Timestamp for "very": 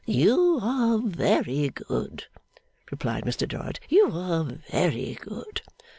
0.97-1.69, 4.71-5.13